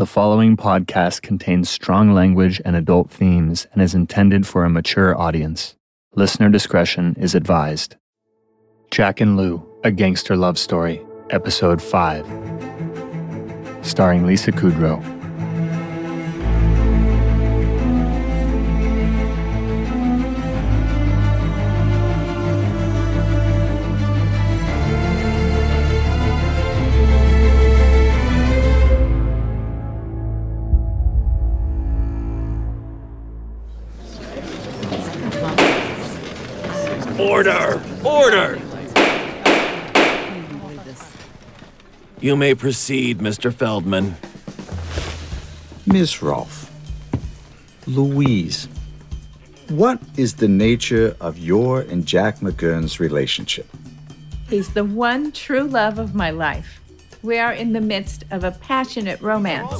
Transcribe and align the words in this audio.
The 0.00 0.06
following 0.06 0.56
podcast 0.56 1.20
contains 1.20 1.68
strong 1.68 2.14
language 2.14 2.58
and 2.64 2.74
adult 2.74 3.10
themes 3.10 3.66
and 3.74 3.82
is 3.82 3.94
intended 3.94 4.46
for 4.46 4.64
a 4.64 4.70
mature 4.70 5.14
audience. 5.14 5.76
Listener 6.14 6.48
discretion 6.48 7.14
is 7.18 7.34
advised. 7.34 7.96
Jack 8.90 9.20
and 9.20 9.36
Lou, 9.36 9.62
A 9.84 9.90
Gangster 9.90 10.36
Love 10.36 10.58
Story, 10.58 11.02
Episode 11.28 11.82
5. 11.82 12.24
Starring 13.82 14.26
Lisa 14.26 14.52
Kudrow. 14.52 15.19
Order! 37.20 37.82
Order! 38.02 38.58
You 42.18 42.34
may 42.34 42.54
proceed, 42.54 43.18
Mr. 43.18 43.52
Feldman. 43.52 44.16
Miss 45.86 46.22
Rolfe, 46.22 46.70
Louise, 47.86 48.68
what 49.68 50.00
is 50.16 50.34
the 50.34 50.48
nature 50.48 51.14
of 51.20 51.36
your 51.36 51.82
and 51.82 52.06
Jack 52.06 52.38
McGurn's 52.38 52.98
relationship? 53.00 53.68
He's 54.48 54.72
the 54.72 54.84
one 54.84 55.30
true 55.30 55.64
love 55.64 55.98
of 55.98 56.14
my 56.14 56.30
life. 56.30 56.80
We 57.22 57.38
are 57.38 57.52
in 57.52 57.74
the 57.74 57.82
midst 57.82 58.24
of 58.30 58.44
a 58.44 58.52
passionate 58.52 59.20
romance. 59.20 59.70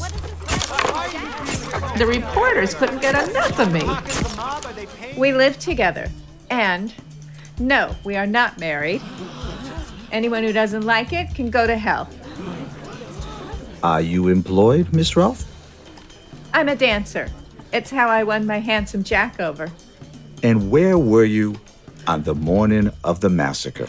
The 1.97 2.07
reporters 2.07 2.75
couldn't 2.75 3.01
get 3.01 3.29
enough 3.31 3.59
of 3.59 3.73
me. 3.73 5.19
We 5.19 5.33
live 5.33 5.59
together, 5.59 6.11
and 6.51 6.93
no, 7.61 7.95
we 8.05 8.17
are 8.17 8.27
not 8.27 8.59
married. 8.59 9.03
Anyone 10.11 10.43
who 10.43 10.53
doesn't 10.53 10.83
like 10.83 11.13
it 11.13 11.35
can 11.35 11.51
go 11.51 11.67
to 11.67 11.77
hell. 11.77 12.09
Are 13.83 14.01
you 14.01 14.29
employed, 14.29 14.93
Miss 14.93 15.17
Rolfe? 15.17 15.45
I'm 16.53 16.69
a 16.69 16.77
dancer. 16.77 17.29
It's 17.73 17.91
how 17.91 18.09
I 18.09 18.25
won 18.25 18.47
my 18.47 18.59
handsome 18.59 19.05
Jack 19.05 19.39
over. 19.39 19.71
And 20.43 20.71
where 20.71 20.99
were 20.99 21.25
you 21.25 21.61
on 22.07 22.25
the 22.25 22.35
morning 22.35 22.91
of 23.05 23.21
the 23.21 23.29
massacre? 23.29 23.89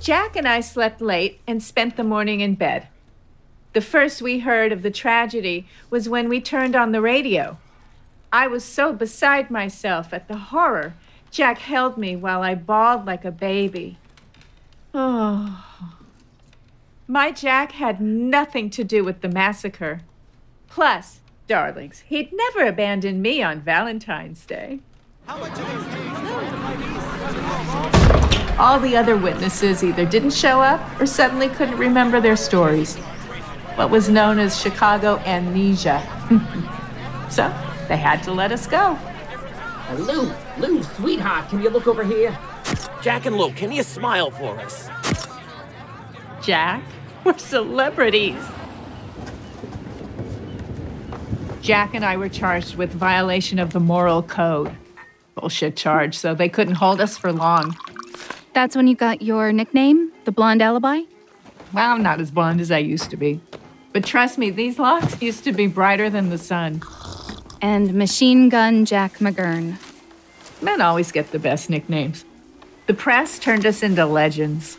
Jack 0.00 0.36
and 0.36 0.48
I 0.48 0.60
slept 0.60 1.02
late 1.02 1.40
and 1.46 1.62
spent 1.62 1.96
the 1.96 2.04
morning 2.04 2.40
in 2.40 2.54
bed. 2.54 2.88
The 3.74 3.80
first 3.82 4.22
we 4.22 4.38
heard 4.38 4.72
of 4.72 4.82
the 4.82 4.90
tragedy 4.90 5.68
was 5.90 6.08
when 6.08 6.28
we 6.28 6.40
turned 6.40 6.74
on 6.74 6.92
the 6.92 7.02
radio. 7.02 7.58
I 8.32 8.46
was 8.46 8.64
so 8.64 8.92
beside 8.92 9.50
myself 9.50 10.12
at 10.14 10.28
the 10.28 10.36
horror. 10.36 10.94
Jack 11.30 11.58
held 11.58 11.98
me 11.98 12.16
while 12.16 12.42
I 12.42 12.54
bawled 12.54 13.06
like 13.06 13.24
a 13.24 13.30
baby. 13.30 13.98
Oh. 14.94 15.64
My 17.06 17.30
Jack 17.30 17.72
had 17.72 18.00
nothing 18.00 18.70
to 18.70 18.84
do 18.84 19.04
with 19.04 19.20
the 19.20 19.28
massacre. 19.28 20.00
Plus, 20.68 21.20
darlings, 21.46 22.04
he'd 22.06 22.32
never 22.32 22.66
abandon 22.66 23.22
me 23.22 23.42
on 23.42 23.60
Valentine's 23.60 24.44
Day. 24.44 24.80
All 28.58 28.80
the 28.80 28.96
other 28.96 29.16
witnesses 29.16 29.84
either 29.84 30.04
didn't 30.04 30.32
show 30.32 30.60
up 30.60 31.00
or 31.00 31.06
suddenly 31.06 31.48
couldn't 31.48 31.78
remember 31.78 32.20
their 32.20 32.36
stories. 32.36 32.96
What 33.76 33.90
was 33.90 34.08
known 34.08 34.38
as 34.38 34.60
Chicago 34.60 35.18
amnesia. 35.18 36.02
so 37.30 37.54
they 37.88 37.96
had 37.96 38.22
to 38.24 38.32
let 38.32 38.52
us 38.52 38.66
go. 38.66 38.98
Uh, 39.88 39.94
Lou, 39.94 40.32
Lou, 40.58 40.82
sweetheart, 40.82 41.48
can 41.48 41.62
you 41.62 41.70
look 41.70 41.86
over 41.86 42.04
here? 42.04 42.36
Jack 43.00 43.24
and 43.24 43.36
Lou, 43.36 43.52
can 43.52 43.72
you 43.72 43.82
smile 43.82 44.30
for 44.30 44.58
us? 44.58 44.90
Jack, 46.42 46.82
we're 47.24 47.38
celebrities. 47.38 48.42
Jack 51.62 51.94
and 51.94 52.04
I 52.04 52.16
were 52.16 52.28
charged 52.28 52.76
with 52.76 52.92
violation 52.92 53.58
of 53.58 53.72
the 53.72 53.80
moral 53.80 54.22
code. 54.22 54.74
Bullshit 55.34 55.76
charge, 55.76 56.16
so 56.16 56.34
they 56.34 56.48
couldn't 56.48 56.74
hold 56.74 57.00
us 57.00 57.16
for 57.16 57.32
long. 57.32 57.76
That's 58.52 58.76
when 58.76 58.88
you 58.88 58.94
got 58.94 59.22
your 59.22 59.52
nickname, 59.52 60.12
the 60.24 60.32
Blonde 60.32 60.60
Alibi? 60.60 61.00
Well, 61.72 61.92
I'm 61.92 62.02
not 62.02 62.20
as 62.20 62.30
blonde 62.30 62.60
as 62.60 62.70
I 62.70 62.78
used 62.78 63.10
to 63.10 63.16
be. 63.16 63.40
But 63.92 64.04
trust 64.04 64.36
me, 64.36 64.50
these 64.50 64.78
locks 64.78 65.20
used 65.22 65.44
to 65.44 65.52
be 65.52 65.66
brighter 65.66 66.10
than 66.10 66.28
the 66.30 66.38
sun. 66.38 66.82
And 67.60 67.94
Machine 67.94 68.48
Gun 68.48 68.84
Jack 68.84 69.18
McGurn. 69.18 69.78
Men 70.62 70.80
always 70.80 71.12
get 71.12 71.32
the 71.32 71.38
best 71.38 71.70
nicknames. 71.70 72.24
The 72.86 72.94
press 72.94 73.38
turned 73.38 73.66
us 73.66 73.82
into 73.82 74.06
legends. 74.06 74.78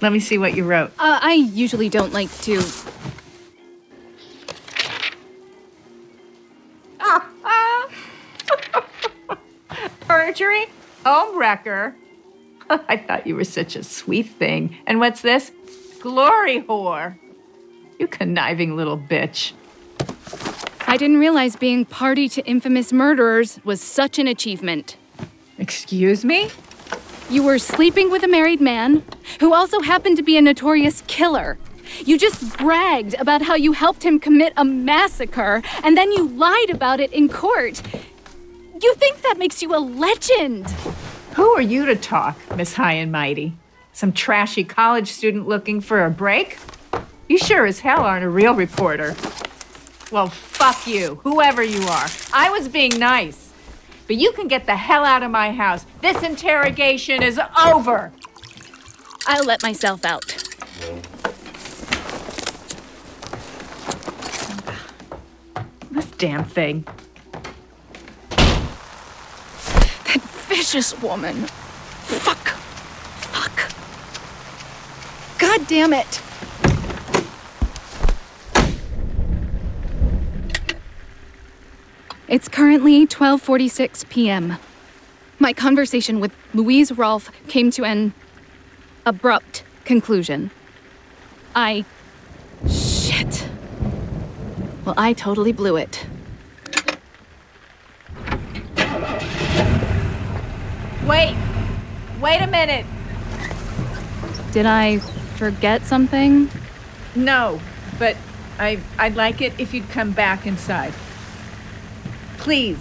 Let 0.00 0.12
me 0.12 0.20
see 0.20 0.38
what 0.38 0.54
you 0.54 0.64
wrote. 0.64 0.92
Uh, 0.98 1.18
I 1.22 1.32
usually 1.32 1.88
don't 1.88 2.12
like 2.12 2.30
to. 2.42 2.62
Perjury? 10.00 10.66
Home 11.06 11.38
wrecker? 11.38 11.94
I 12.70 12.96
thought 12.96 13.26
you 13.26 13.36
were 13.36 13.44
such 13.44 13.76
a 13.76 13.84
sweet 13.84 14.28
thing. 14.28 14.76
And 14.86 15.00
what's 15.00 15.22
this? 15.22 15.52
Glory 16.00 16.62
whore. 16.62 17.18
You 17.98 18.06
conniving 18.06 18.76
little 18.76 18.98
bitch. 18.98 19.52
I 20.86 20.96
didn't 20.96 21.18
realize 21.18 21.56
being 21.56 21.84
party 21.84 22.28
to 22.30 22.44
infamous 22.46 22.92
murderers 22.92 23.58
was 23.64 23.80
such 23.80 24.18
an 24.18 24.28
achievement. 24.28 24.96
Excuse 25.58 26.24
me? 26.24 26.50
You 27.30 27.42
were 27.42 27.58
sleeping 27.58 28.10
with 28.10 28.22
a 28.22 28.28
married 28.28 28.60
man 28.60 29.02
who 29.40 29.54
also 29.54 29.80
happened 29.80 30.16
to 30.18 30.22
be 30.22 30.36
a 30.36 30.42
notorious 30.42 31.02
killer. 31.06 31.58
You 32.04 32.18
just 32.18 32.56
bragged 32.58 33.14
about 33.14 33.42
how 33.42 33.54
you 33.54 33.72
helped 33.72 34.04
him 34.04 34.20
commit 34.20 34.52
a 34.56 34.64
massacre, 34.64 35.62
and 35.82 35.96
then 35.96 36.12
you 36.12 36.28
lied 36.28 36.70
about 36.70 37.00
it 37.00 37.12
in 37.12 37.28
court. 37.28 37.82
You 38.80 38.94
think 38.94 39.22
that 39.22 39.38
makes 39.38 39.62
you 39.62 39.74
a 39.74 39.78
legend? 39.78 40.70
Who 41.34 41.48
are 41.50 41.62
you 41.62 41.86
to 41.86 41.96
talk, 41.96 42.38
Miss 42.56 42.74
High 42.74 42.94
and 42.94 43.10
Mighty? 43.10 43.54
Some 43.92 44.12
trashy 44.12 44.64
college 44.64 45.10
student 45.10 45.48
looking 45.48 45.80
for 45.80 46.04
a 46.04 46.10
break? 46.10 46.58
You 47.28 47.38
sure 47.38 47.64
as 47.64 47.80
hell 47.80 48.02
aren't 48.02 48.24
a 48.24 48.28
real 48.28 48.54
reporter. 48.54 49.16
Well, 50.14 50.28
fuck 50.28 50.86
you, 50.86 51.16
whoever 51.24 51.60
you 51.60 51.82
are. 51.88 52.06
I 52.32 52.48
was 52.48 52.68
being 52.68 53.00
nice. 53.00 53.50
But 54.06 54.14
you 54.14 54.30
can 54.30 54.46
get 54.46 54.64
the 54.64 54.76
hell 54.76 55.04
out 55.04 55.24
of 55.24 55.32
my 55.32 55.50
house. 55.50 55.86
This 56.02 56.22
interrogation 56.22 57.20
is 57.20 57.40
over. 57.66 58.12
I'll 59.26 59.44
let 59.44 59.64
myself 59.64 60.04
out. 60.04 60.24
This 65.90 66.06
damn 66.16 66.44
thing. 66.44 66.86
That 70.04 70.20
vicious 70.46 70.96
woman. 71.02 71.48
Fuck. 72.04 72.50
Fuck. 73.32 73.72
God 75.40 75.66
damn 75.66 75.92
it. 75.92 76.20
It's 82.34 82.48
currently 82.48 83.06
12:46 83.06 84.08
p.m. 84.08 84.56
My 85.38 85.52
conversation 85.52 86.18
with 86.18 86.32
Louise 86.52 86.90
Rolfe 86.90 87.30
came 87.46 87.70
to 87.70 87.84
an 87.84 88.12
abrupt 89.06 89.62
conclusion. 89.84 90.50
I 91.54 91.84
shit. 92.68 93.48
Well, 94.84 94.96
I 94.98 95.12
totally 95.12 95.52
blew 95.52 95.76
it. 95.76 96.06
Wait. 101.06 101.36
Wait 102.20 102.40
a 102.40 102.48
minute. 102.48 102.84
Did 104.50 104.66
I 104.66 104.98
forget 105.36 105.82
something? 105.82 106.50
No, 107.14 107.60
but 108.00 108.16
I 108.58 108.80
I'd 108.98 109.14
like 109.14 109.40
it 109.40 109.52
if 109.56 109.72
you'd 109.72 109.88
come 109.90 110.10
back 110.10 110.46
inside. 110.46 110.94
Please. 112.44 112.78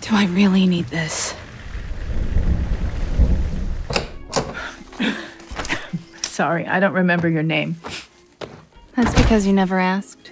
Do 0.00 0.14
I 0.14 0.26
really 0.30 0.64
need 0.64 0.86
this? 0.86 1.34
Sorry, 6.22 6.68
I 6.68 6.78
don't 6.78 6.92
remember 6.92 7.28
your 7.28 7.42
name. 7.42 7.74
That's 8.94 9.12
because 9.20 9.44
you 9.44 9.52
never 9.52 9.80
asked. 9.80 10.30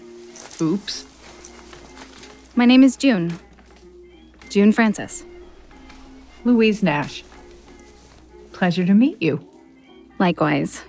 Oops. 0.60 1.04
My 2.54 2.64
name 2.64 2.84
is 2.84 2.96
June. 2.96 3.36
June 4.50 4.70
Francis. 4.70 5.24
Louise 6.44 6.80
Nash. 6.80 7.24
Pleasure 8.52 8.86
to 8.86 8.94
meet 8.94 9.20
you. 9.20 9.44
Likewise. 10.20 10.84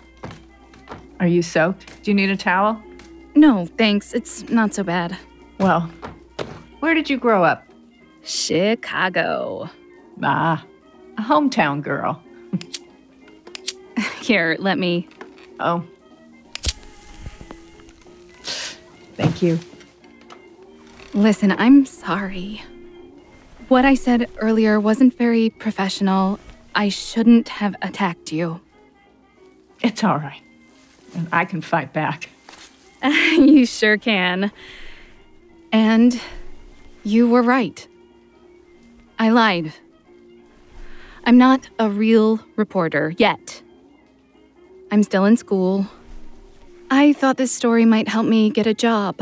Are 1.20 1.26
you 1.26 1.42
soaked? 1.42 2.04
Do 2.04 2.12
you 2.12 2.16
need 2.16 2.30
a 2.30 2.38
towel? 2.38 2.80
No, 3.36 3.66
thanks. 3.78 4.14
It's 4.14 4.50
not 4.50 4.74
so 4.74 4.84
bad. 4.84 5.18
Well, 5.60 5.90
where 6.80 6.94
did 6.94 7.10
you 7.10 7.18
grow 7.18 7.44
up? 7.44 7.64
Chicago. 8.24 9.70
Ah, 10.24 10.66
a 11.18 11.22
hometown 11.22 11.82
girl. 11.82 12.22
Here, 14.22 14.56
let 14.60 14.80
me. 14.80 15.08
Oh. 15.60 15.84
Thank 19.16 19.42
you. 19.42 19.60
Listen, 21.14 21.52
I'm 21.52 21.86
sorry. 21.86 22.64
What 23.68 23.86
I 23.86 23.96
said 23.96 24.30
earlier 24.38 24.80
wasn't 24.80 25.18
very 25.18 25.50
professional. 25.50 26.40
I 26.76 26.90
shouldn't 26.90 27.50
have 27.50 27.76
attacked 27.82 28.32
you. 28.32 28.60
It's 29.82 30.04
all 30.04 30.18
right. 30.18 30.42
I 31.32 31.46
can 31.46 31.62
fight 31.62 31.94
back. 31.94 32.30
you 33.38 33.66
sure 33.66 33.98
can. 33.98 34.52
And 35.72 36.20
you 37.04 37.30
were 37.30 37.42
right. 37.42 37.88
I 39.20 39.30
lied. 39.30 39.74
I'm 41.26 41.38
not 41.38 41.70
a 41.80 41.90
real 41.90 42.40
reporter 42.56 43.14
yet. 43.18 43.62
I'm 44.92 45.04
still 45.04 45.26
in 45.26 45.38
school. 45.38 45.88
I 46.90 47.14
thought 47.14 47.38
this 47.38 47.52
story 47.52 47.86
might 47.86 48.08
help 48.08 48.28
me 48.28 48.50
get 48.50 48.68
a 48.68 48.74
job. 48.74 49.20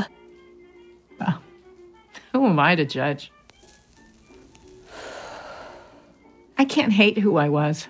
Ah. 1.19 1.39
Who 2.33 2.45
am 2.45 2.59
I 2.59 2.75
to 2.75 2.85
judge? 2.85 3.31
I 6.57 6.65
can't 6.65 6.91
hate 6.91 7.17
who 7.17 7.37
I 7.37 7.49
was. 7.49 7.87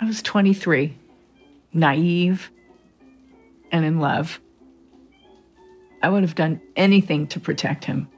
I 0.00 0.04
was 0.04 0.20
23, 0.22 0.96
naive, 1.72 2.50
and 3.70 3.84
in 3.84 3.98
love. 3.98 4.40
I 6.02 6.08
would 6.08 6.22
have 6.22 6.34
done 6.34 6.60
anything 6.76 7.26
to 7.28 7.40
protect 7.40 7.84
him. 7.84 8.08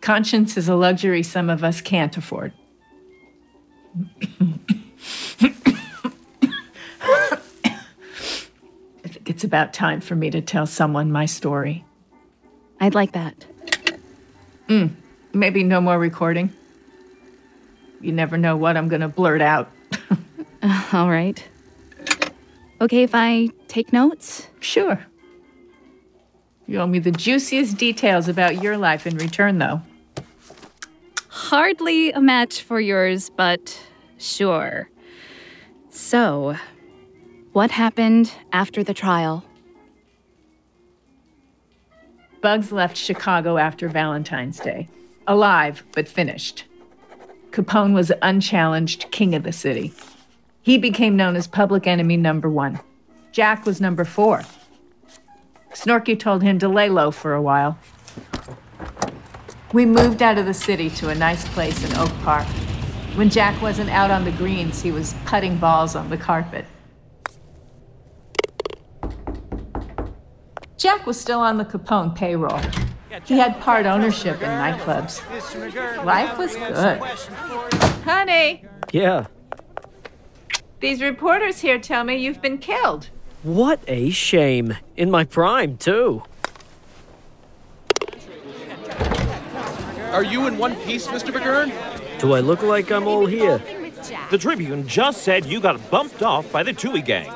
Conscience 0.00 0.56
is 0.56 0.68
a 0.68 0.74
luxury 0.74 1.22
some 1.22 1.48
of 1.48 1.62
us 1.62 1.80
can't 1.80 2.16
afford. 2.16 2.52
I 3.84 3.96
think 9.04 9.30
it's 9.30 9.44
about 9.44 9.72
time 9.72 10.00
for 10.00 10.16
me 10.16 10.30
to 10.30 10.40
tell 10.40 10.66
someone 10.66 11.10
my 11.10 11.26
story. 11.26 11.84
I'd 12.80 12.94
like 12.94 13.12
that. 13.12 13.46
Hmm, 14.68 14.88
maybe 15.32 15.62
no 15.62 15.80
more 15.80 15.98
recording. 15.98 16.52
You 18.00 18.12
never 18.12 18.36
know 18.36 18.56
what 18.56 18.76
I'm 18.76 18.88
going 18.88 19.00
to 19.00 19.08
blurt 19.08 19.40
out. 19.40 19.70
All 20.92 21.10
right. 21.10 21.42
Okay 22.80 23.02
if 23.02 23.14
I 23.14 23.48
take 23.66 23.92
notes? 23.92 24.48
Sure. 24.60 25.04
You 26.68 26.80
owe 26.80 26.86
me 26.86 26.98
the 26.98 27.10
juiciest 27.10 27.78
details 27.78 28.28
about 28.28 28.62
your 28.62 28.76
life 28.76 29.06
in 29.06 29.16
return, 29.16 29.56
though. 29.56 29.80
Hardly 31.28 32.12
a 32.12 32.20
match 32.20 32.60
for 32.60 32.78
yours, 32.78 33.30
but 33.30 33.80
sure. 34.18 34.90
So, 35.88 36.56
what 37.52 37.70
happened 37.70 38.30
after 38.52 38.84
the 38.84 38.92
trial? 38.92 39.44
Bugs 42.42 42.70
left 42.70 42.98
Chicago 42.98 43.56
after 43.56 43.88
Valentine's 43.88 44.60
Day. 44.60 44.88
Alive, 45.26 45.82
but 45.92 46.06
finished. 46.06 46.66
Capone 47.50 47.94
was 47.94 48.12
unchallenged 48.20 49.10
king 49.10 49.34
of 49.34 49.42
the 49.42 49.52
city. 49.52 49.94
He 50.60 50.76
became 50.76 51.16
known 51.16 51.34
as 51.34 51.46
public 51.46 51.86
enemy 51.86 52.18
number 52.18 52.50
one. 52.50 52.78
Jack 53.32 53.64
was 53.64 53.80
number 53.80 54.04
four. 54.04 54.42
Snorky 55.78 56.18
told 56.18 56.42
him 56.42 56.58
to 56.58 56.68
lay 56.68 56.88
low 56.88 57.12
for 57.12 57.34
a 57.34 57.40
while. 57.40 57.78
We 59.72 59.86
moved 59.86 60.22
out 60.22 60.36
of 60.36 60.44
the 60.44 60.52
city 60.52 60.90
to 60.90 61.10
a 61.10 61.14
nice 61.14 61.46
place 61.50 61.88
in 61.88 61.96
Oak 61.96 62.10
Park. 62.24 62.48
When 63.14 63.30
Jack 63.30 63.62
wasn't 63.62 63.90
out 63.90 64.10
on 64.10 64.24
the 64.24 64.32
greens, 64.32 64.82
he 64.82 64.90
was 64.90 65.14
putting 65.24 65.56
balls 65.56 65.94
on 65.94 66.10
the 66.10 66.16
carpet. 66.16 66.64
Jack 70.76 71.06
was 71.06 71.20
still 71.20 71.38
on 71.38 71.58
the 71.58 71.64
Capone 71.64 72.12
payroll. 72.12 72.60
He 73.24 73.38
had 73.38 73.60
part 73.60 73.86
ownership 73.86 74.42
in 74.42 74.48
nightclubs. 74.48 75.22
Life 76.04 76.38
was 76.38 76.56
good. 76.56 76.98
Honey, 78.02 78.64
Yeah. 78.90 79.26
these 80.80 81.00
reporters 81.02 81.60
here 81.60 81.78
tell 81.78 82.02
me 82.02 82.16
you've 82.16 82.42
been 82.42 82.58
killed. 82.58 83.10
What 83.42 83.80
a 83.86 84.10
shame. 84.10 84.76
In 84.96 85.10
my 85.10 85.24
prime, 85.24 85.76
too. 85.76 86.24
Are 90.10 90.24
you 90.24 90.48
in 90.48 90.58
one 90.58 90.74
piece, 90.76 91.06
Mr. 91.06 91.32
McGurn? 91.32 91.72
Do 92.18 92.32
I 92.32 92.40
look 92.40 92.62
like 92.62 92.90
I'm 92.90 93.06
all 93.06 93.26
here? 93.26 93.62
The 94.30 94.38
Tribune 94.38 94.88
just 94.88 95.22
said 95.22 95.46
you 95.46 95.60
got 95.60 95.90
bumped 95.90 96.22
off 96.22 96.50
by 96.50 96.64
the 96.64 96.72
Touhy 96.72 97.04
gang. 97.04 97.32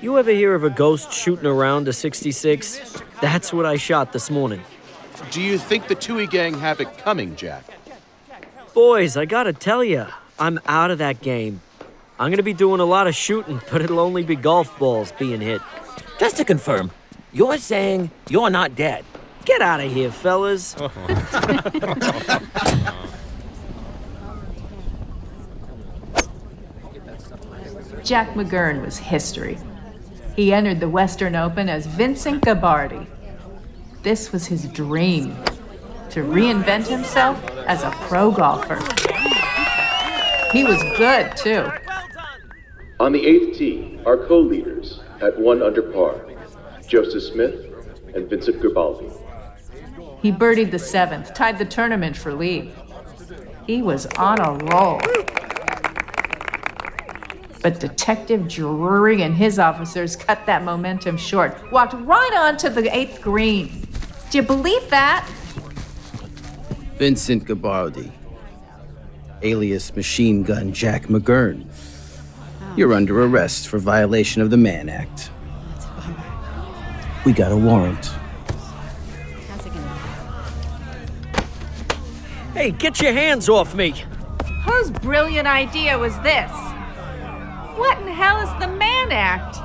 You 0.00 0.18
ever 0.18 0.32
hear 0.32 0.54
of 0.54 0.64
a 0.64 0.70
ghost 0.70 1.12
shooting 1.12 1.46
around 1.46 1.86
a 1.86 1.92
66? 1.92 3.00
That's 3.20 3.52
what 3.52 3.64
I 3.64 3.76
shot 3.76 4.12
this 4.12 4.30
morning. 4.30 4.62
Do 5.30 5.40
you 5.40 5.56
think 5.56 5.86
the 5.86 5.94
Touhy 5.94 6.28
gang 6.28 6.58
have 6.58 6.80
it 6.80 6.98
coming, 6.98 7.36
Jack? 7.36 7.64
Boys, 8.74 9.16
I 9.16 9.24
gotta 9.24 9.52
tell 9.52 9.84
ya, 9.84 10.08
I'm 10.38 10.58
out 10.66 10.90
of 10.90 10.98
that 10.98 11.20
game. 11.20 11.60
I'm 12.18 12.30
gonna 12.30 12.44
be 12.44 12.54
doing 12.54 12.80
a 12.80 12.84
lot 12.84 13.08
of 13.08 13.14
shooting, 13.16 13.60
but 13.72 13.82
it'll 13.82 13.98
only 13.98 14.22
be 14.22 14.36
golf 14.36 14.78
balls 14.78 15.12
being 15.18 15.40
hit. 15.40 15.60
Just 16.20 16.36
to 16.36 16.44
confirm, 16.44 16.92
you're 17.32 17.58
saying 17.58 18.12
you're 18.28 18.50
not 18.50 18.76
dead. 18.76 19.04
Get 19.44 19.60
out 19.60 19.80
of 19.80 19.92
here, 19.92 20.12
fellas. 20.12 20.74
Jack 28.04 28.34
McGurn 28.34 28.84
was 28.84 28.98
history. 28.98 29.58
He 30.36 30.52
entered 30.52 30.78
the 30.78 30.88
Western 30.88 31.34
Open 31.34 31.68
as 31.68 31.86
Vincent 31.86 32.44
Gabardi. 32.44 33.06
This 34.02 34.30
was 34.30 34.46
his 34.46 34.68
dream 34.68 35.34
to 36.10 36.20
reinvent 36.20 36.86
himself 36.86 37.42
as 37.66 37.82
a 37.82 37.90
pro 38.02 38.30
golfer. 38.30 38.76
He 40.52 40.62
was 40.62 40.80
good, 40.96 41.36
too. 41.36 41.72
On 43.00 43.10
the 43.10 43.26
eighth 43.26 43.58
tee, 43.58 43.98
our 44.06 44.16
co-leaders 44.16 45.00
at 45.20 45.36
one 45.38 45.62
under 45.62 45.82
par, 45.82 46.24
Joseph 46.86 47.24
Smith 47.24 47.66
and 48.14 48.30
Vincent 48.30 48.60
Garibaldi. 48.60 49.10
He 50.22 50.30
birdied 50.30 50.70
the 50.70 50.78
seventh, 50.78 51.34
tied 51.34 51.58
the 51.58 51.64
tournament 51.64 52.16
for 52.16 52.32
lead. 52.32 52.72
He 53.66 53.82
was 53.82 54.06
on 54.16 54.40
a 54.40 54.52
roll. 54.66 55.00
But 57.62 57.80
Detective 57.80 58.46
Drury 58.46 59.22
and 59.22 59.34
his 59.34 59.58
officers 59.58 60.14
cut 60.14 60.46
that 60.46 60.62
momentum 60.62 61.16
short, 61.16 61.72
walked 61.72 61.94
right 61.94 62.32
onto 62.36 62.68
the 62.68 62.94
eighth 62.96 63.20
green. 63.20 63.88
Do 64.30 64.38
you 64.38 64.42
believe 64.42 64.88
that? 64.90 65.28
Vincent 66.96 67.44
Gabardi, 67.44 68.12
alias 69.42 69.96
Machine 69.96 70.44
Gun 70.44 70.72
Jack 70.72 71.06
McGurn. 71.06 71.66
You're 72.76 72.92
under 72.92 73.22
arrest 73.22 73.68
for 73.68 73.78
violation 73.78 74.42
of 74.42 74.50
the 74.50 74.56
Mann 74.56 74.88
Act. 74.88 75.30
We 77.24 77.32
got 77.32 77.52
a 77.52 77.56
warrant. 77.56 78.10
Hey, 82.52 82.72
get 82.72 83.00
your 83.00 83.12
hands 83.12 83.48
off 83.48 83.76
me. 83.76 83.94
Whose 84.64 84.90
brilliant 84.90 85.46
idea 85.46 85.96
was 85.96 86.18
this? 86.20 86.50
What 87.76 87.98
in 88.00 88.08
hell 88.08 88.40
is 88.40 88.60
the 88.60 88.68
Mann 88.68 89.12
Act? 89.12 89.58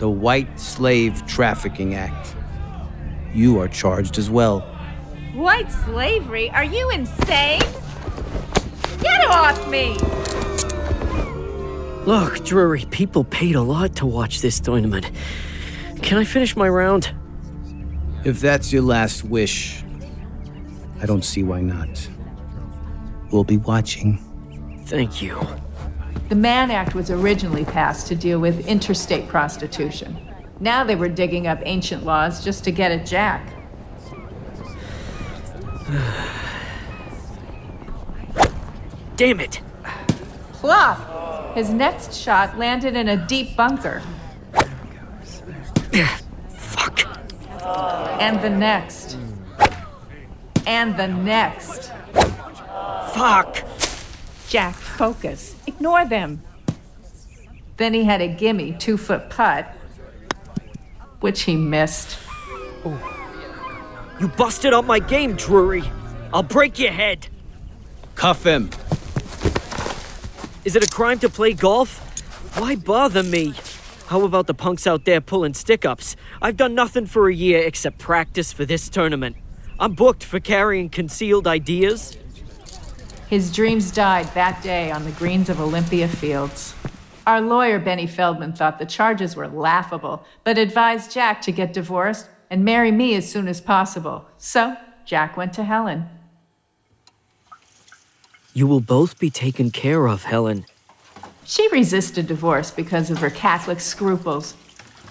The 0.00 0.10
White 0.10 0.58
Slave 0.58 1.24
Trafficking 1.26 1.94
Act. 1.94 2.34
You 3.32 3.60
are 3.60 3.68
charged 3.68 4.18
as 4.18 4.30
well. 4.30 4.60
White 5.34 5.70
slavery? 5.70 6.50
Are 6.50 6.64
you 6.64 6.90
insane? 6.90 7.60
Get 9.00 9.26
off 9.30 9.68
me! 9.68 9.96
Look, 12.06 12.44
Drury, 12.44 12.84
people 12.92 13.24
paid 13.24 13.56
a 13.56 13.62
lot 13.62 13.96
to 13.96 14.06
watch 14.06 14.40
this 14.40 14.60
tournament. 14.60 15.10
Can 16.02 16.18
I 16.18 16.24
finish 16.24 16.54
my 16.54 16.68
round? 16.68 17.12
If 18.24 18.38
that's 18.38 18.72
your 18.72 18.82
last 18.82 19.24
wish, 19.24 19.82
I 21.02 21.06
don't 21.06 21.24
see 21.24 21.42
why 21.42 21.62
not. 21.62 22.08
We'll 23.32 23.42
be 23.42 23.56
watching. 23.56 24.18
Thank 24.84 25.20
you. 25.20 25.44
The 26.28 26.36
Mann 26.36 26.70
Act 26.70 26.94
was 26.94 27.10
originally 27.10 27.64
passed 27.64 28.06
to 28.06 28.14
deal 28.14 28.38
with 28.38 28.68
interstate 28.68 29.26
prostitution. 29.26 30.16
Now 30.60 30.84
they 30.84 30.94
were 30.94 31.08
digging 31.08 31.48
up 31.48 31.58
ancient 31.64 32.04
laws 32.04 32.44
just 32.44 32.62
to 32.64 32.70
get 32.70 32.92
at 32.92 33.04
Jack. 33.04 33.52
Damn 39.16 39.40
it. 39.40 39.60
Fluff! 40.60 41.16
His 41.56 41.70
next 41.70 42.12
shot 42.12 42.58
landed 42.58 42.96
in 42.96 43.08
a 43.08 43.16
deep 43.16 43.56
bunker. 43.56 44.02
Fuck. 46.50 47.06
And 48.20 48.42
the 48.42 48.50
next. 48.50 49.16
And 50.66 50.98
the 50.98 51.08
next. 51.08 51.92
Fuck. 53.14 53.64
Jack, 54.50 54.74
focus. 54.74 55.56
Ignore 55.66 56.04
them. 56.04 56.42
Then 57.78 57.94
he 57.94 58.04
had 58.04 58.20
a 58.20 58.28
gimme 58.28 58.76
two 58.78 58.98
foot 58.98 59.30
putt, 59.30 59.64
which 61.20 61.44
he 61.44 61.56
missed. 61.56 62.18
You 64.20 64.28
busted 64.36 64.74
up 64.74 64.84
my 64.84 64.98
game, 64.98 65.36
Drury. 65.36 65.84
I'll 66.34 66.42
break 66.42 66.78
your 66.78 66.92
head. 66.92 67.28
Cuff 68.14 68.44
him. 68.44 68.68
Is 70.66 70.74
it 70.74 70.82
a 70.82 70.92
crime 70.92 71.20
to 71.20 71.28
play 71.28 71.52
golf? 71.52 72.00
Why 72.58 72.74
bother 72.74 73.22
me? 73.22 73.54
How 74.08 74.22
about 74.24 74.48
the 74.48 74.52
punks 74.52 74.84
out 74.84 75.04
there 75.04 75.20
pulling 75.20 75.54
stick 75.54 75.84
ups? 75.84 76.16
I've 76.42 76.56
done 76.56 76.74
nothing 76.74 77.06
for 77.06 77.28
a 77.28 77.32
year 77.32 77.60
except 77.60 77.98
practice 77.98 78.52
for 78.52 78.64
this 78.64 78.88
tournament. 78.88 79.36
I'm 79.78 79.92
booked 79.92 80.24
for 80.24 80.40
carrying 80.40 80.88
concealed 80.88 81.46
ideas. 81.46 82.18
His 83.30 83.52
dreams 83.52 83.92
died 83.92 84.26
that 84.34 84.60
day 84.60 84.90
on 84.90 85.04
the 85.04 85.12
greens 85.12 85.48
of 85.48 85.60
Olympia 85.60 86.08
Fields. 86.08 86.74
Our 87.28 87.40
lawyer, 87.40 87.78
Benny 87.78 88.08
Feldman, 88.08 88.54
thought 88.54 88.80
the 88.80 88.86
charges 88.86 89.36
were 89.36 89.46
laughable, 89.46 90.24
but 90.42 90.58
advised 90.58 91.12
Jack 91.12 91.42
to 91.42 91.52
get 91.52 91.74
divorced 91.74 92.28
and 92.50 92.64
marry 92.64 92.90
me 92.90 93.14
as 93.14 93.30
soon 93.30 93.46
as 93.46 93.60
possible. 93.60 94.26
So, 94.36 94.76
Jack 95.04 95.36
went 95.36 95.52
to 95.52 95.62
Helen. 95.62 96.08
You 98.56 98.66
will 98.66 98.80
both 98.80 99.18
be 99.18 99.28
taken 99.28 99.70
care 99.70 100.08
of, 100.08 100.22
Helen. 100.22 100.64
She 101.44 101.68
resisted 101.68 102.26
divorce 102.26 102.70
because 102.70 103.10
of 103.10 103.18
her 103.18 103.28
Catholic 103.28 103.80
scruples. 103.80 104.54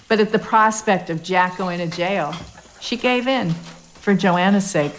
But 0.08 0.18
at 0.18 0.32
the 0.32 0.40
prospect 0.40 1.10
of 1.10 1.22
Jack 1.22 1.56
going 1.56 1.78
to 1.78 1.86
jail, 1.86 2.34
she 2.80 2.96
gave 2.96 3.28
in 3.28 3.52
for 3.52 4.14
Joanna's 4.14 4.68
sake. 4.68 4.94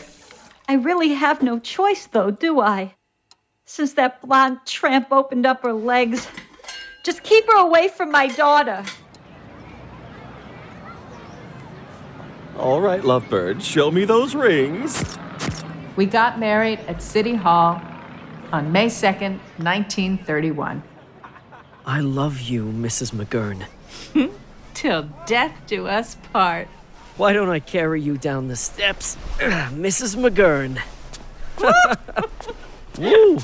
I 0.65 0.75
really 0.75 1.09
have 1.09 1.43
no 1.43 1.59
choice, 1.59 2.07
though, 2.07 2.31
do 2.31 2.61
I? 2.61 2.95
Since 3.65 3.95
that 3.95 4.21
blonde 4.21 4.59
tramp 4.65 5.11
opened 5.11 5.45
up 5.45 5.61
her 5.63 5.73
legs. 5.73 6.29
Just 7.03 7.23
keep 7.23 7.47
her 7.47 7.57
away 7.57 7.89
from 7.89 8.11
my 8.11 8.27
daughter. 8.27 8.85
All 12.57 12.79
right, 12.79 13.01
lovebird, 13.01 13.61
show 13.61 13.91
me 13.91 14.05
those 14.05 14.35
rings. 14.35 15.03
We 15.97 16.05
got 16.05 16.39
married 16.39 16.79
at 16.87 17.01
City 17.01 17.35
Hall 17.35 17.81
on 18.51 18.71
May 18.71 18.87
2nd, 18.87 19.39
1931. 19.57 20.83
I 21.85 21.99
love 22.01 22.41
you, 22.41 22.65
Mrs. 22.65 23.13
McGurn. 23.13 23.65
Till 24.73 25.09
death 25.25 25.53
do 25.67 25.87
us 25.87 26.15
part. 26.33 26.67
Why 27.15 27.33
don't 27.33 27.49
I 27.49 27.59
carry 27.59 28.01
you 28.01 28.17
down 28.17 28.47
the 28.47 28.55
steps, 28.55 29.15
Mrs. 29.37 30.15
McGurn? 30.15 30.79
Woo! 32.99 33.39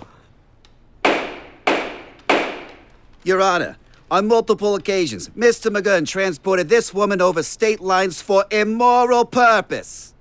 Your 3.24 3.42
Honor, 3.42 3.78
on 4.12 4.28
multiple 4.28 4.76
occasions, 4.76 5.30
Mr. 5.30 5.76
McGurn 5.76 6.08
transported 6.08 6.70
this 6.70 6.94
woman 6.94 7.22
over 7.22 7.42
state 7.42 7.80
lines 7.80 8.22
for 8.22 8.46
immoral 8.52 9.26
purpose. 9.26 10.14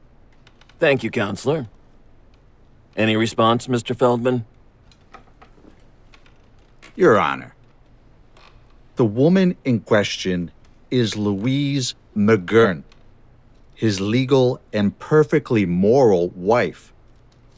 Thank 0.79 1.03
you, 1.03 1.11
Counselor. 1.11 1.67
Any 2.97 3.17
response, 3.17 3.67
Mr. 3.67 3.97
Feldman? 3.97 4.45
Your 6.95 7.19
Honor, 7.19 7.55
the 8.97 9.07
woman 9.07 9.57
in 9.65 9.81
question 9.81 10.51
is 10.91 11.17
Louise 11.17 11.95
McGurn, 12.15 12.83
his 13.75 13.99
legal 13.99 14.61
and 14.75 14.99
perfectly 14.99 15.65
moral 15.65 16.29
wife. 16.29 16.93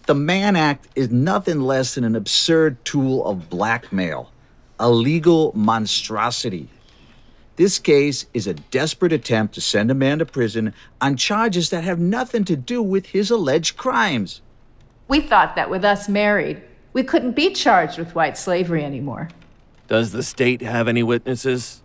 The 0.06 0.14
Mann 0.14 0.54
Act 0.54 0.86
is 0.94 1.10
nothing 1.10 1.62
less 1.62 1.96
than 1.96 2.04
an 2.04 2.14
absurd 2.14 2.84
tool 2.84 3.26
of 3.26 3.50
blackmail, 3.50 4.30
a 4.78 4.88
legal 4.88 5.50
monstrosity. 5.56 6.68
This 7.56 7.80
case 7.80 8.26
is 8.34 8.46
a 8.46 8.54
desperate 8.54 9.12
attempt 9.12 9.54
to 9.54 9.60
send 9.60 9.90
a 9.90 9.94
man 9.94 10.20
to 10.20 10.26
prison 10.26 10.72
on 11.00 11.16
charges 11.16 11.70
that 11.70 11.82
have 11.82 11.98
nothing 11.98 12.44
to 12.44 12.54
do 12.54 12.80
with 12.80 13.06
his 13.06 13.32
alleged 13.32 13.76
crimes. 13.76 14.42
We 15.08 15.20
thought 15.20 15.56
that 15.56 15.70
with 15.70 15.84
us 15.84 16.08
married, 16.08 16.62
we 16.94 17.02
couldn't 17.02 17.32
be 17.32 17.52
charged 17.52 17.98
with 17.98 18.14
white 18.14 18.38
slavery 18.38 18.82
anymore. 18.82 19.28
Does 19.88 20.12
the 20.12 20.22
state 20.22 20.62
have 20.62 20.88
any 20.88 21.02
witnesses? 21.02 21.82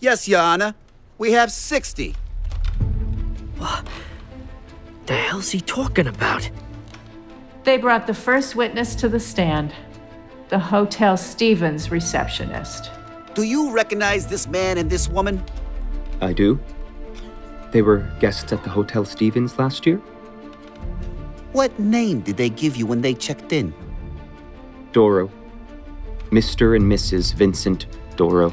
Yes, 0.00 0.26
Your 0.26 0.40
Honor. 0.40 0.74
We 1.18 1.32
have 1.32 1.52
60. 1.52 2.16
What 3.58 3.86
The 5.06 5.14
hell's 5.14 5.50
he 5.50 5.60
talking 5.60 6.08
about? 6.08 6.50
They 7.64 7.76
brought 7.76 8.06
the 8.06 8.14
first 8.14 8.56
witness 8.56 8.94
to 8.96 9.08
the 9.08 9.20
stand 9.20 9.72
the 10.48 10.58
Hotel 10.58 11.14
Stevens 11.14 11.90
receptionist. 11.90 12.90
Do 13.34 13.42
you 13.42 13.70
recognize 13.70 14.26
this 14.26 14.48
man 14.48 14.78
and 14.78 14.88
this 14.88 15.06
woman? 15.06 15.44
I 16.22 16.32
do. 16.32 16.58
They 17.70 17.82
were 17.82 18.10
guests 18.18 18.50
at 18.50 18.64
the 18.64 18.70
Hotel 18.70 19.04
Stevens 19.04 19.58
last 19.58 19.84
year? 19.84 19.98
What 21.52 21.78
name 21.78 22.20
did 22.20 22.38
they 22.38 22.48
give 22.48 22.76
you 22.76 22.86
when 22.86 23.02
they 23.02 23.12
checked 23.12 23.52
in? 23.52 23.74
Doro. 24.92 25.30
Mr. 26.30 26.76
and 26.76 26.84
Mrs. 26.90 27.34
Vincent 27.34 27.86
Doro. 28.16 28.52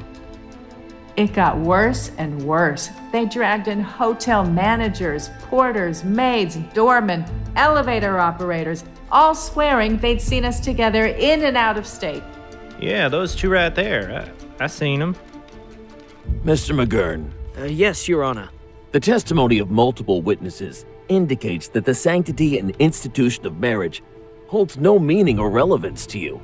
It 1.18 1.34
got 1.34 1.58
worse 1.58 2.12
and 2.18 2.44
worse. 2.44 2.90
They 3.12 3.26
dragged 3.26 3.70
in 3.70 3.80
hotel 3.80 4.44
managers, 4.44 5.30
porters, 5.44 6.04
maids, 6.04 6.58
doormen, 6.74 7.26
elevator 7.56 8.20
operators, 8.20 8.84
all 9.12 9.34
swearing 9.34 9.98
they'd 9.98 10.22
seen 10.22 10.44
us 10.44 10.60
together 10.60 11.06
in 11.06 11.44
and 11.44 11.56
out 11.56 11.78
of 11.78 11.88
state. 11.88 12.24
Yeah, 12.80 13.08
those 13.08 13.34
two 13.34 13.50
right 13.50 13.74
there. 13.74 14.34
I, 14.60 14.66
I 14.66 14.68
seen 14.68 15.00
them. 15.00 15.16
Mr. 16.44 16.76
McGurn. 16.76 17.32
Uh, 17.58 17.64
yes, 17.64 18.10
Your 18.10 18.24
Honor. 18.24 18.50
The 18.92 19.00
testimony 19.00 19.60
of 19.60 19.72
multiple 19.72 20.22
witnesses 20.22 20.86
indicates 21.08 21.70
that 21.70 21.86
the 21.86 21.94
sanctity 21.94 22.58
and 22.58 22.76
institution 22.78 23.46
of 23.46 23.60
marriage 23.60 24.04
holds 24.48 24.78
no 24.78 25.00
meaning 25.00 25.40
or 25.40 25.50
relevance 25.50 26.06
to 26.08 26.20
you. 26.20 26.42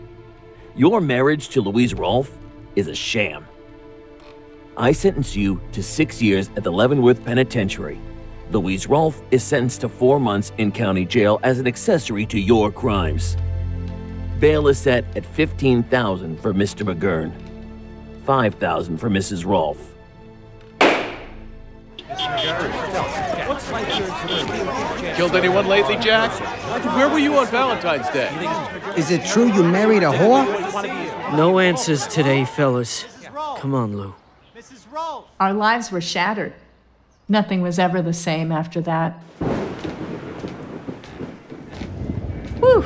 Your 0.75 1.01
marriage 1.01 1.49
to 1.49 1.61
Louise 1.61 1.93
Rolfe 1.93 2.37
is 2.75 2.87
a 2.87 2.95
sham. 2.95 3.45
I 4.77 4.93
sentence 4.93 5.35
you 5.35 5.61
to 5.73 5.83
six 5.83 6.21
years 6.21 6.49
at 6.55 6.63
the 6.63 6.71
Leavenworth 6.71 7.23
Penitentiary. 7.23 7.99
Louise 8.51 8.87
Rolfe 8.87 9.21
is 9.31 9.43
sentenced 9.43 9.81
to 9.81 9.89
four 9.89 10.19
months 10.19 10.51
in 10.57 10.71
county 10.71 11.05
jail 11.05 11.39
as 11.43 11.59
an 11.59 11.67
accessory 11.67 12.25
to 12.27 12.39
your 12.39 12.71
crimes. 12.71 13.37
Bail 14.39 14.67
is 14.67 14.77
set 14.77 15.05
at 15.15 15.25
15000 15.25 16.41
for 16.41 16.53
Mr. 16.53 16.83
McGurn, 16.83 17.31
5000 18.25 18.97
for 18.97 19.09
Mrs. 19.09 19.45
Rolfe. 19.45 19.90
Killed 25.21 25.35
anyone 25.35 25.67
lately, 25.67 25.97
Jack? 25.97 26.31
Where 26.95 27.07
were 27.07 27.19
you 27.19 27.37
on 27.37 27.45
Valentine's 27.45 28.09
Day? 28.09 28.27
Is 28.97 29.11
it 29.11 29.23
true 29.23 29.53
you 29.53 29.61
married 29.61 30.01
a 30.01 30.07
whore? 30.07 30.47
No 31.37 31.59
answers 31.59 32.07
today, 32.07 32.43
fellas. 32.43 33.05
Come 33.59 33.75
on, 33.75 33.95
Lou. 33.95 34.15
Our 35.39 35.53
lives 35.53 35.91
were 35.91 36.01
shattered. 36.01 36.55
Nothing 37.29 37.61
was 37.61 37.77
ever 37.77 38.01
the 38.01 38.13
same 38.13 38.51
after 38.51 38.81
that. 38.81 39.11
Whew. 42.57 42.83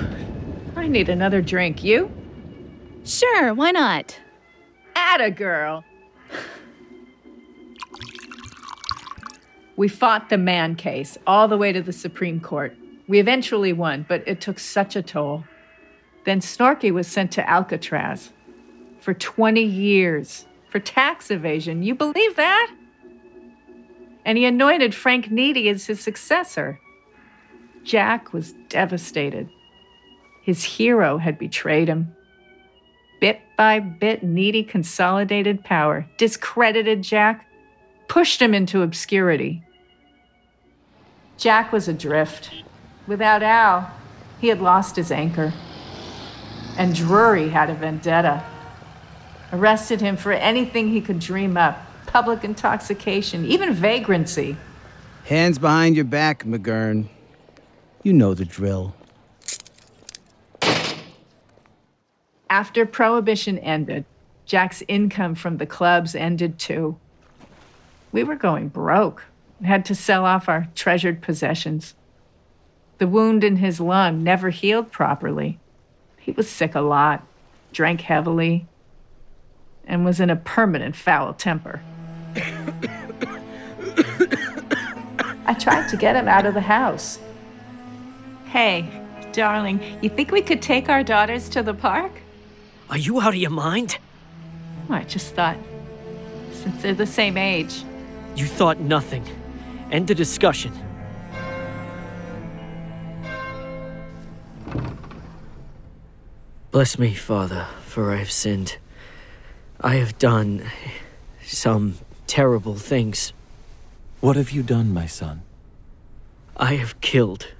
I 0.75 0.89
need 0.89 1.07
another 1.07 1.41
drink. 1.41 1.85
You? 1.85 2.11
Sure, 3.05 3.53
why 3.53 3.71
not? 3.71 4.19
Atta 4.93 5.31
girl. 5.31 5.85
We 9.75 9.87
fought 9.87 10.29
the 10.29 10.37
Mann 10.37 10.75
case 10.75 11.17
all 11.27 11.47
the 11.47 11.57
way 11.57 11.71
to 11.73 11.81
the 11.81 11.93
Supreme 11.93 12.39
Court. 12.39 12.75
We 13.07 13.19
eventually 13.19 13.73
won, 13.73 14.05
but 14.07 14.23
it 14.25 14.41
took 14.41 14.57
such 14.59 14.95
a 14.95 15.01
toll. 15.01 15.43
Then 16.25 16.39
Snorky 16.39 16.91
was 16.91 17.07
sent 17.07 17.31
to 17.33 17.49
Alcatraz 17.49 18.31
for 18.99 19.13
20 19.13 19.61
years 19.61 20.45
for 20.69 20.79
tax 20.79 21.29
evasion. 21.29 21.83
You 21.83 21.93
believe 21.93 22.35
that? 22.35 22.73
And 24.23 24.37
he 24.37 24.45
anointed 24.45 24.95
Frank 24.95 25.27
Nitti 25.27 25.69
as 25.69 25.85
his 25.85 25.99
successor. 25.99 26.79
Jack 27.83 28.33
was 28.33 28.53
devastated. 28.69 29.49
His 30.41 30.63
hero 30.63 31.19
had 31.19 31.37
betrayed 31.37 31.87
him. 31.87 32.15
Bit 33.21 33.39
by 33.57 33.79
bit, 33.79 34.23
Needy 34.23 34.63
consolidated 34.63 35.63
power, 35.63 36.07
discredited 36.17 37.03
Jack, 37.03 37.47
pushed 38.07 38.41
him 38.41 38.53
into 38.53 38.81
obscurity. 38.81 39.63
Jack 41.37 41.71
was 41.71 41.87
adrift. 41.87 42.51
Without 43.07 43.43
Al, 43.43 43.91
he 44.39 44.47
had 44.47 44.61
lost 44.61 44.95
his 44.95 45.11
anchor. 45.11 45.53
And 46.77 46.95
Drury 46.95 47.49
had 47.49 47.69
a 47.69 47.73
vendetta. 47.73 48.43
Arrested 49.51 50.01
him 50.01 50.17
for 50.17 50.31
anything 50.31 50.89
he 50.89 51.01
could 51.01 51.19
dream 51.19 51.57
up 51.57 51.85
public 52.15 52.45
intoxication, 52.45 53.45
even 53.45 53.73
vagrancy. 53.73 54.55
Hands 55.25 55.57
behind 55.57 55.97
your 55.97 56.05
back, 56.05 56.45
McGurn. 56.45 57.09
You 58.03 58.13
know 58.13 58.33
the 58.33 58.45
drill. 58.45 58.95
After 62.49 62.85
Prohibition 62.85 63.57
ended, 63.59 64.05
Jack's 64.45 64.81
income 64.87 65.35
from 65.35 65.57
the 65.57 65.65
clubs 65.65 66.15
ended 66.15 66.57
too. 66.57 66.97
We 68.15 68.23
were 68.23 68.37
going 68.37 68.69
broke 68.69 69.25
and 69.57 69.67
had 69.67 69.83
to 69.85 69.93
sell 69.93 70.23
off 70.23 70.47
our 70.47 70.69
treasured 70.73 71.21
possessions. 71.21 71.95
The 72.97 73.09
wound 73.09 73.43
in 73.43 73.57
his 73.57 73.81
lung 73.81 74.23
never 74.23 74.51
healed 74.51 74.89
properly. 74.89 75.59
He 76.17 76.31
was 76.31 76.49
sick 76.49 76.75
a 76.75 76.79
lot, 76.79 77.27
drank 77.73 77.99
heavily, 77.99 78.67
and 79.83 80.05
was 80.05 80.21
in 80.21 80.29
a 80.29 80.37
permanent 80.37 80.95
foul 80.95 81.33
temper. 81.33 81.81
I 85.45 85.53
tried 85.59 85.89
to 85.89 85.97
get 85.97 86.15
him 86.15 86.29
out 86.29 86.45
of 86.45 86.53
the 86.53 86.61
house. 86.61 87.19
Hey, 88.45 88.87
darling, 89.33 89.81
you 90.01 90.07
think 90.07 90.31
we 90.31 90.41
could 90.41 90.61
take 90.61 90.87
our 90.87 91.03
daughters 91.03 91.49
to 91.49 91.61
the 91.61 91.73
park? 91.73 92.13
Are 92.89 92.97
you 92.97 93.19
out 93.19 93.33
of 93.33 93.35
your 93.35 93.51
mind? 93.51 93.97
I 94.89 95.03
just 95.03 95.35
thought, 95.35 95.57
since 96.53 96.81
they're 96.81 96.93
the 96.93 97.05
same 97.05 97.35
age. 97.35 97.83
You 98.35 98.45
thought 98.45 98.79
nothing. 98.79 99.25
End 99.91 100.07
the 100.07 100.15
discussion. 100.15 100.73
Bless 106.71 106.99
me, 106.99 107.13
Father, 107.13 107.67
for 107.85 108.11
I 108.11 108.17
have 108.17 108.31
sinned. 108.31 108.77
I 109.79 109.95
have 109.95 110.17
done 110.19 110.65
some 111.41 111.95
terrible 112.27 112.75
things. 112.75 113.31
What 114.19 114.35
have 114.35 114.51
you 114.51 114.63
done, 114.63 114.93
my 114.93 115.05
son? 115.05 115.43
I 116.57 116.75
have 116.75 116.99
killed. 116.99 117.53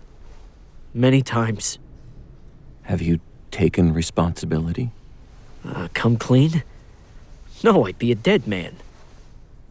Many 0.93 1.21
times. 1.21 1.79
Have 2.83 3.01
you 3.01 3.21
taken 3.51 3.93
responsibility? 3.93 4.91
Uh, 5.63 5.87
come 5.93 6.17
clean? 6.17 6.63
No, 7.63 7.85
I'd 7.85 7.97
be 7.97 8.11
a 8.11 8.15
dead 8.15 8.47
man. 8.47 8.75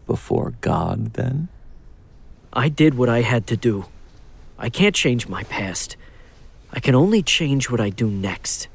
Before 0.07 0.55
God, 0.61 1.15
then? 1.15 1.49
I 2.53 2.69
did 2.69 2.95
what 2.95 3.09
I 3.09 3.23
had 3.23 3.47
to 3.49 3.57
do. 3.57 3.87
I 4.59 4.69
can't 4.69 4.95
change 4.95 5.29
my 5.29 5.43
past. 5.45 5.97
I 6.73 6.81
can 6.81 6.95
only 6.95 7.23
change 7.23 7.71
what 7.71 7.81
I 7.81 7.91
do 7.91 8.09
next. 8.09 8.69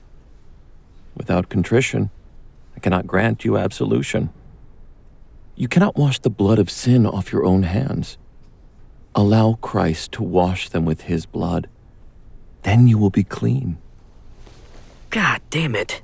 Without 1.16 1.50
contrition, 1.50 2.10
I 2.76 2.80
cannot 2.80 3.08
grant 3.08 3.46
you 3.46 3.58
absolution. 3.58 4.30
You 5.56 5.68
cannot 5.68 5.98
wash 5.98 6.20
the 6.20 6.30
blood 6.30 6.60
of 6.60 6.70
sin 6.70 7.06
off 7.06 7.32
your 7.32 7.46
own 7.46 7.64
hands. 7.64 8.18
Allow 9.14 9.56
Christ 9.62 10.14
to 10.14 10.24
wash 10.24 10.70
them 10.70 10.86
with 10.86 11.02
his 11.02 11.26
blood. 11.26 11.68
Then 12.64 12.88
you 12.88 12.98
will 12.98 13.10
be 13.10 13.24
clean. 13.24 13.78
God 15.10 15.42
damn 15.50 15.76
it. 15.76 16.02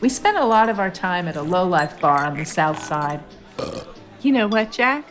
We 0.00 0.08
spent 0.08 0.36
a 0.36 0.44
lot 0.44 0.68
of 0.68 0.78
our 0.78 0.90
time 0.90 1.26
at 1.26 1.36
a 1.36 1.42
low-life 1.42 2.00
bar 2.00 2.24
on 2.24 2.36
the 2.36 2.44
south 2.44 2.82
side. 2.82 3.20
You 4.20 4.32
know 4.32 4.46
what, 4.46 4.70
Jack? 4.70 5.04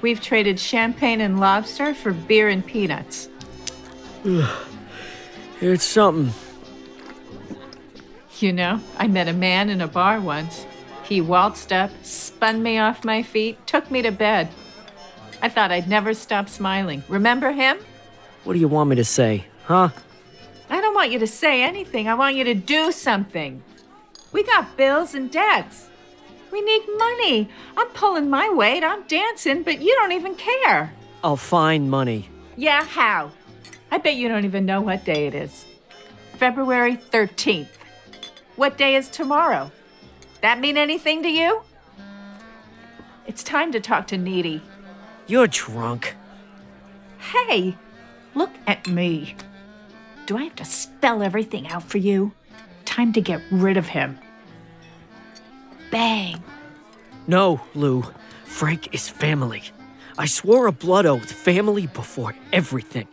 We've 0.00 0.20
traded 0.20 0.58
champagne 0.60 1.20
and 1.20 1.40
lobster 1.40 1.94
for 1.94 2.12
beer 2.12 2.48
and 2.48 2.64
peanuts. 2.64 3.28
it's 5.60 5.84
something. 5.84 6.32
You 8.38 8.52
know, 8.52 8.80
I 8.98 9.06
met 9.06 9.28
a 9.28 9.32
man 9.32 9.70
in 9.70 9.80
a 9.80 9.88
bar 9.88 10.20
once. 10.20 10.66
He 11.04 11.20
waltzed 11.20 11.72
up, 11.72 11.90
spun 12.02 12.62
me 12.62 12.78
off 12.78 13.04
my 13.04 13.22
feet, 13.22 13.66
took 13.66 13.90
me 13.90 14.02
to 14.02 14.10
bed. 14.10 14.48
I 15.40 15.48
thought 15.48 15.72
I'd 15.72 15.88
never 15.88 16.14
stop 16.14 16.48
smiling. 16.48 17.02
Remember 17.08 17.52
him? 17.52 17.78
What 18.44 18.54
do 18.54 18.58
you 18.58 18.68
want 18.68 18.90
me 18.90 18.96
to 18.96 19.04
say, 19.04 19.44
huh? 19.64 19.90
I 20.70 20.80
don't 20.80 20.94
want 20.94 21.12
you 21.12 21.18
to 21.18 21.26
say 21.26 21.62
anything. 21.62 22.08
I 22.08 22.14
want 22.14 22.36
you 22.36 22.44
to 22.44 22.54
do 22.54 22.92
something. 22.92 23.62
We 24.32 24.42
got 24.42 24.76
bills 24.76 25.14
and 25.14 25.30
debts. 25.30 25.88
We 26.50 26.60
need 26.60 26.82
money. 26.98 27.48
I'm 27.76 27.88
pulling 27.88 28.28
my 28.28 28.48
weight. 28.50 28.82
I'm 28.82 29.02
dancing, 29.04 29.62
but 29.62 29.80
you 29.80 29.94
don't 29.96 30.12
even 30.12 30.34
care. 30.34 30.92
I'll 31.22 31.36
find 31.36 31.90
money. 31.90 32.28
Yeah, 32.56 32.84
how? 32.84 33.30
I 33.90 33.98
bet 33.98 34.16
you 34.16 34.28
don't 34.28 34.44
even 34.44 34.66
know 34.66 34.80
what 34.80 35.04
day 35.04 35.26
it 35.26 35.34
is. 35.34 35.64
February 36.36 36.96
13th. 36.96 37.68
What 38.56 38.76
day 38.76 38.96
is 38.96 39.08
tomorrow? 39.08 39.70
That 40.40 40.60
mean 40.60 40.76
anything 40.76 41.22
to 41.22 41.28
you? 41.28 41.62
It's 43.26 43.42
time 43.42 43.72
to 43.72 43.80
talk 43.80 44.06
to 44.08 44.16
Nitti. 44.16 44.60
You're 45.26 45.46
drunk. 45.46 46.16
Hey, 47.18 47.76
look 48.34 48.50
at 48.66 48.86
me. 48.86 49.36
Do 50.26 50.36
I 50.36 50.44
have 50.44 50.56
to 50.56 50.64
spell 50.64 51.22
everything 51.22 51.68
out 51.68 51.84
for 51.84 51.98
you? 51.98 52.32
Time 52.92 53.14
to 53.14 53.22
get 53.22 53.40
rid 53.50 53.78
of 53.78 53.86
him. 53.86 54.18
Bang. 55.90 56.42
No, 57.26 57.58
Lou. 57.74 58.04
Frank 58.44 58.94
is 58.94 59.08
family. 59.08 59.62
I 60.18 60.26
swore 60.26 60.66
a 60.66 60.72
blood 60.72 61.06
oath, 61.06 61.32
family 61.32 61.86
before 61.86 62.34
everything. 62.52 63.08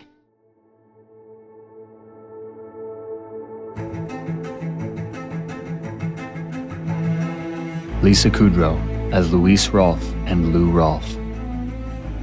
Lisa 8.03 8.29
Kudrow 8.29 8.77
as 9.13 9.31
Louise 9.31 9.69
Rolfe 9.69 10.13
and 10.25 10.51
Lou 10.51 10.69
Rolfe. 10.69 11.15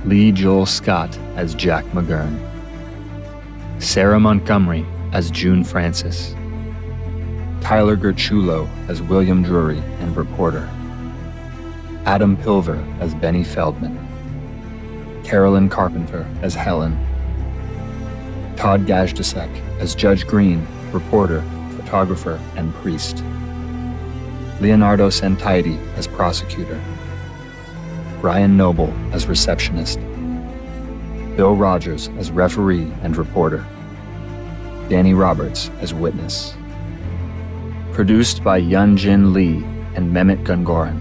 Leigh 0.05 0.31
Joel 0.31 0.67
Scott 0.67 1.17
as 1.37 1.55
Jack 1.55 1.87
McGurn. 1.95 2.39
Sara 3.81 4.21
Montgomery 4.21 4.85
as 5.15 5.31
June 5.31 5.65
Francis. 5.65 6.36
Tyler 7.67 7.97
Gurciullo 7.97 8.69
as 8.89 9.03
William 9.03 9.43
Drury 9.43 9.79
and 9.99 10.17
reporter. 10.17 10.71
Adam 12.05 12.37
Pilver 12.37 12.81
as 13.01 13.13
Benny 13.13 13.43
Feldman. 13.43 13.99
Carolyn 15.25 15.69
Carpenter 15.69 16.25
as 16.43 16.55
Helen. 16.55 16.97
Todd 18.55 18.87
Gajdusek 18.87 19.51
as 19.81 19.97
Judge 19.97 20.29
Green, 20.29 20.65
reporter, 20.93 21.43
photographer, 21.75 22.41
and 22.55 22.73
priest. 22.77 23.25
Leonardo 24.61 25.09
Santaiti 25.09 25.77
as 25.97 26.07
prosecutor. 26.07 26.81
Ryan 28.21 28.57
Knoebel 28.57 28.93
as 29.13 29.27
receptionist. 29.27 29.99
Bill 31.37 31.57
Rogers 31.57 32.11
as 32.17 32.31
referee 32.31 32.93
and 33.03 33.17
reporter. 33.17 33.67
Danny 34.89 35.15
Roberts 35.15 35.69
as 35.81 35.93
witness. 35.93 36.55
Produced 37.97 38.45
by 38.45 38.61
Yeon 38.61 38.99
Jin 38.99 39.33
Lee 39.33 39.65
and 39.95 40.15
Mehmet 40.15 40.45
Gungoren. 40.45 41.01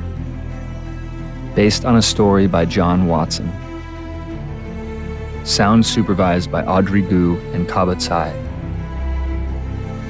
Based 1.53 1.83
on 1.83 1.97
a 1.97 2.01
story 2.01 2.47
by 2.47 2.63
John 2.63 3.07
Watson. 3.07 3.51
Sound 5.43 5.85
supervised 5.85 6.49
by 6.49 6.63
Audrey 6.63 7.01
Gu 7.01 7.35
and 7.51 7.67
Cabba. 7.67 7.97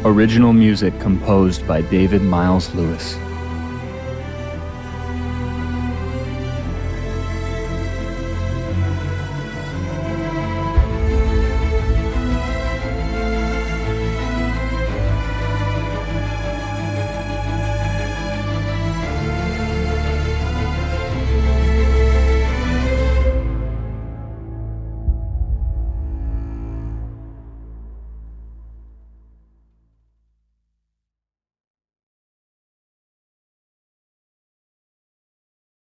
Original 0.03 0.53
music 0.53 0.99
composed 0.99 1.67
by 1.67 1.81
David 1.81 2.21
Myles 2.21 2.71
Lewis. 2.75 3.17